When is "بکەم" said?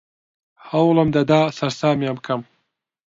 2.17-2.41